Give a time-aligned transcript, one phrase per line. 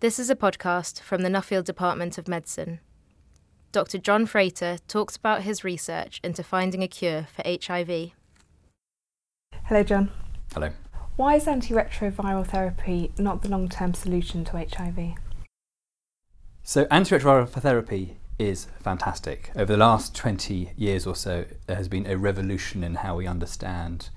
[0.00, 2.80] This is a podcast from the Nuffield Department of Medicine.
[3.72, 3.96] Dr.
[3.96, 8.10] John Frater talks about his research into finding a cure for HIV.
[9.64, 10.10] Hello, John.
[10.52, 10.68] Hello.
[11.16, 15.14] Why is antiretroviral therapy not the long term solution to HIV?
[16.62, 19.50] So, antiretroviral therapy is fantastic.
[19.56, 23.26] Over the last 20 years or so, there has been a revolution in how we
[23.26, 24.10] understand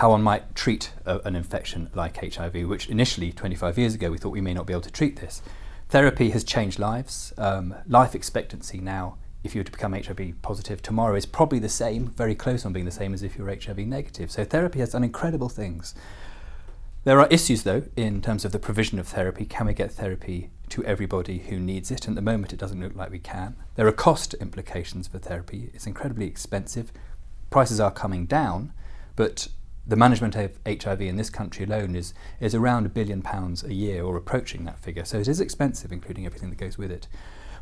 [0.00, 4.16] how one might treat a, an infection like HIV, which initially, 25 years ago, we
[4.16, 5.42] thought we may not be able to treat this.
[5.90, 7.34] Therapy has changed lives.
[7.36, 11.68] Um, life expectancy now, if you were to become HIV positive tomorrow, is probably the
[11.68, 14.30] same, very close on being the same as if you were HIV negative.
[14.30, 15.94] So, therapy has done incredible things.
[17.04, 19.44] There are issues, though, in terms of the provision of therapy.
[19.44, 22.08] Can we get therapy to everybody who needs it?
[22.08, 23.54] At the moment, it doesn't look like we can.
[23.74, 25.70] There are cost implications for therapy.
[25.74, 26.90] It's incredibly expensive.
[27.50, 28.72] Prices are coming down,
[29.14, 29.48] but
[29.86, 33.74] the management of HIV in this country alone is, is around a billion pounds a
[33.74, 35.04] year or approaching that figure.
[35.04, 37.08] So it is expensive, including everything that goes with it.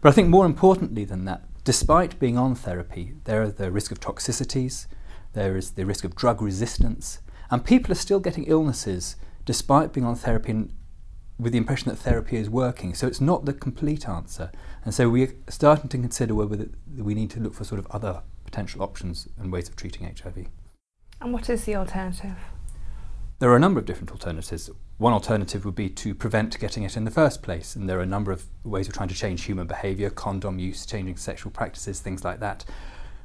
[0.00, 3.90] But I think more importantly than that, despite being on therapy, there are the risk
[3.90, 4.86] of toxicities,
[5.32, 7.20] there is the risk of drug resistance,
[7.50, 10.72] and people are still getting illnesses despite being on therapy and
[11.38, 12.94] with the impression that therapy is working.
[12.94, 14.50] So it's not the complete answer.
[14.84, 18.22] And so we're starting to consider whether we need to look for sort of other
[18.44, 20.48] potential options and ways of treating HIV.
[21.20, 22.36] And what is the alternative?
[23.40, 24.70] There are a number of different alternatives.
[24.98, 28.02] One alternative would be to prevent getting it in the first place, and there are
[28.02, 32.00] a number of ways of trying to change human behaviour, condom use, changing sexual practices,
[32.00, 32.64] things like that.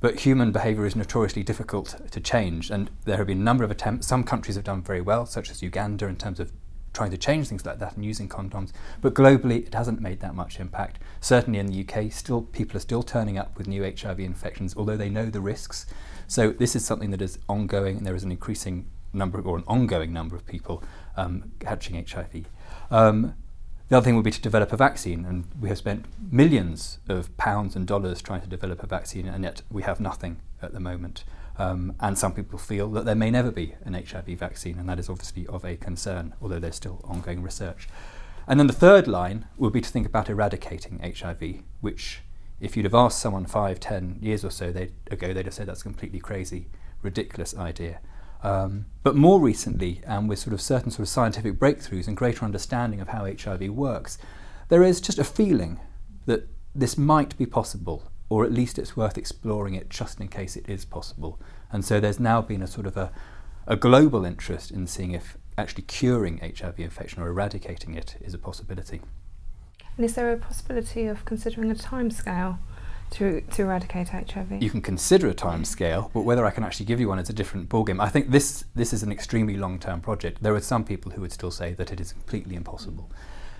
[0.00, 3.70] But human behaviour is notoriously difficult to change, and there have been a number of
[3.70, 4.06] attempts.
[4.06, 6.52] Some countries have done very well, such as Uganda, in terms of
[6.98, 8.72] trying to change things like that and using condoms.
[9.00, 10.98] But globally, it hasn't made that much impact.
[11.20, 14.96] Certainly in the UK, still people are still turning up with new HIV infections, although
[14.96, 15.86] they know the risks.
[16.26, 19.64] So this is something that is ongoing, and there is an increasing number or an
[19.68, 20.82] ongoing number of people
[21.16, 22.46] um, catching HIV.
[22.90, 23.34] Um,
[23.88, 27.34] the other thing would be to develop a vaccine, and we have spent millions of
[27.36, 30.80] pounds and dollars trying to develop a vaccine, and yet we have nothing at the
[30.80, 31.22] moment.
[31.58, 34.98] Um, and some people feel that there may never be an HIV vaccine, and that
[34.98, 37.88] is obviously of a concern, although there's still ongoing research.
[38.46, 42.22] And then the third line would be to think about eradicating HIV, which
[42.60, 45.66] if you'd have asked someone five, ten years or so they'd, ago, they'd have said
[45.66, 46.68] that's a completely crazy,
[47.02, 48.00] ridiculous idea.
[48.42, 52.44] Um, but more recently, and with sort of certain sort of scientific breakthroughs and greater
[52.44, 54.16] understanding of how HIV works,
[54.68, 55.80] there is just a feeling
[56.26, 60.56] that this might be possible, or at least it's worth exploring it just in case
[60.56, 61.40] it is possible.
[61.72, 63.10] And so there's now been a sort of a,
[63.66, 68.38] a global interest in seeing if actually curing HIV infection or eradicating it is a
[68.38, 69.00] possibility.
[69.96, 72.58] And is there a possibility of considering a timescale
[73.10, 74.62] to, to eradicate HIV?
[74.62, 77.32] You can consider a timescale, but whether I can actually give you one is a
[77.32, 78.00] different ballgame.
[78.00, 80.42] I think this, this is an extremely long term project.
[80.42, 83.10] There are some people who would still say that it is completely impossible.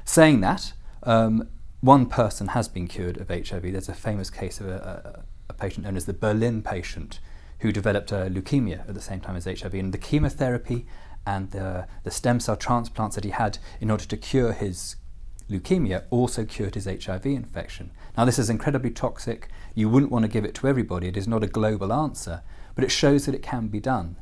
[0.05, 1.49] Saying that, um,
[1.81, 3.63] one person has been cured of HIV.
[3.63, 7.21] There's a famous case of a, a, a patient known as the Berlin patient
[7.61, 9.75] who developed a leukemia at the same time as HIV.
[9.75, 10.87] And the chemotherapy
[11.27, 14.97] and the, the stem cell transplants that he had in order to cure his
[15.51, 17.91] leukemia also cured his HIV infection.
[18.17, 19.49] Now, this is incredibly toxic.
[19.75, 21.09] You wouldn't want to give it to everybody.
[21.09, 22.43] It is not a global answer,
[22.75, 24.17] but it shows that it can be done.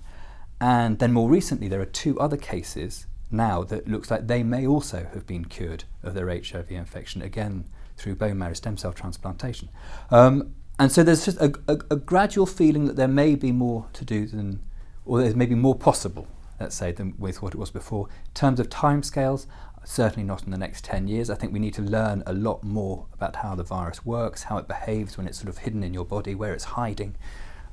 [0.60, 4.66] And then more recently, there are two other cases now that looks like they may
[4.66, 7.64] also have been cured of their HIV infection, again
[7.96, 9.68] through bone marrow stem cell transplantation.
[10.10, 13.86] Um, and so there's just a, a, a, gradual feeling that there may be more
[13.94, 14.60] to do than,
[15.06, 16.28] or there's maybe more possible,
[16.60, 18.08] let's say, than with what it was before.
[18.26, 19.46] In terms of timescales,
[19.84, 21.30] certainly not in the next 10 years.
[21.30, 24.58] I think we need to learn a lot more about how the virus works, how
[24.58, 27.16] it behaves when it's sort of hidden in your body, where it's hiding.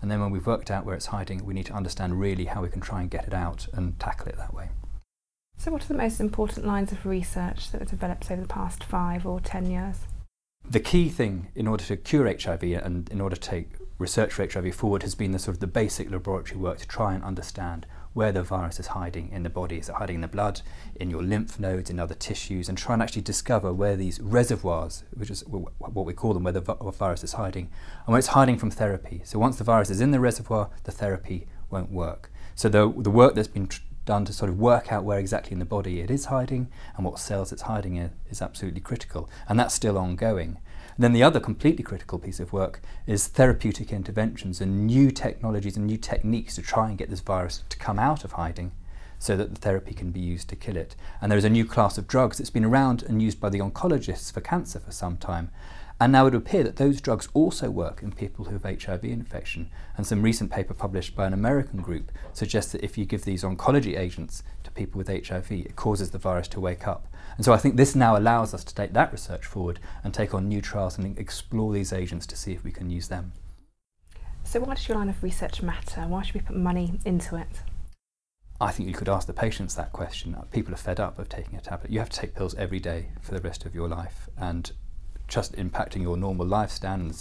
[0.01, 2.61] And then when we've worked out where it's hiding, we need to understand really how
[2.61, 4.69] we can try and get it out and tackle it that way.
[5.63, 8.83] So, what are the most important lines of research that have developed over the past
[8.83, 9.95] five or 10 years?
[10.69, 14.45] The key thing in order to cure HIV and in order to take research for
[14.45, 17.85] HIV forward has been the sort of the basic laboratory work to try and understand
[18.11, 19.77] where the virus is hiding in the body.
[19.77, 20.59] Is it hiding in the blood,
[20.97, 25.05] in your lymph nodes, in other tissues, and try and actually discover where these reservoirs,
[25.13, 27.69] which is what we call them, where the virus is hiding,
[28.05, 29.21] and where it's hiding from therapy.
[29.23, 32.29] So once the virus is in the reservoir, the therapy won't work.
[32.53, 35.53] So the, the work that's been tr- done to sort of work out where exactly
[35.53, 39.29] in the body it is hiding and what cells it's hiding in is absolutely critical,
[39.47, 40.57] and that's still ongoing.
[40.95, 45.75] And then the other completely critical piece of work is therapeutic interventions and new technologies
[45.75, 48.71] and new techniques to try and get this virus to come out of hiding
[49.17, 50.95] so that the therapy can be used to kill it.
[51.21, 53.59] And there is a new class of drugs that's been around and used by the
[53.59, 55.49] oncologists for cancer for some time.
[56.03, 59.05] And now it would appear that those drugs also work in people who have HIV
[59.05, 59.71] infection.
[59.95, 63.43] And some recent paper published by an American group suggests that if you give these
[63.43, 67.07] oncology agents to people with HIV, it causes the virus to wake up.
[67.37, 70.33] And so I think this now allows us to take that research forward and take
[70.33, 73.31] on new trials and explore these agents to see if we can use them.
[74.43, 76.01] So, why does your line of research matter?
[76.01, 77.61] Why should we put money into it?
[78.59, 80.35] I think you could ask the patients that question.
[80.51, 81.91] People are fed up of taking a tablet.
[81.91, 84.69] You have to take pills every day for the rest of your life, and
[85.33, 87.11] just impacting your normal lifestyle and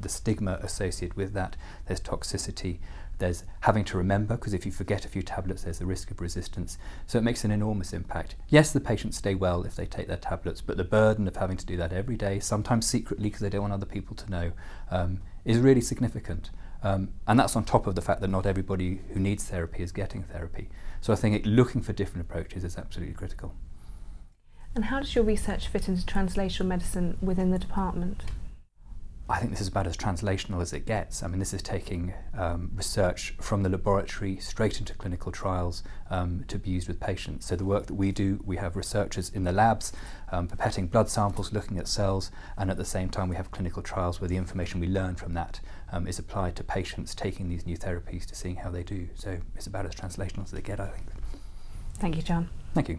[0.00, 1.56] the stigma associated with that.
[1.86, 2.80] There's toxicity.
[3.18, 6.20] There's having to remember, because if you forget a few tablets, there's a risk of
[6.20, 6.76] resistance.
[7.06, 8.34] So it makes an enormous impact.
[8.48, 11.56] Yes, the patients stay well if they take their tablets, but the burden of having
[11.56, 14.52] to do that every day, sometimes secretly because they don't want other people to know,
[14.90, 16.50] um, is really significant.
[16.82, 19.92] Um, and that's on top of the fact that not everybody who needs therapy is
[19.92, 20.68] getting therapy.
[21.00, 23.54] So I think looking for different approaches is absolutely critical.
[24.74, 28.22] And how does your research fit into translational medicine within the department?
[29.28, 31.22] I think this is about as translational as it gets.
[31.22, 36.44] I mean, this is taking um, research from the laboratory straight into clinical trials um,
[36.48, 37.46] to be used with patients.
[37.46, 39.92] So, the work that we do, we have researchers in the labs
[40.32, 43.80] um, pipetting blood samples, looking at cells, and at the same time, we have clinical
[43.80, 45.60] trials where the information we learn from that
[45.92, 49.08] um, is applied to patients taking these new therapies to seeing how they do.
[49.14, 51.06] So, it's about as translational as they get, I think.
[51.94, 52.50] Thank you, John.
[52.74, 52.98] Thank you.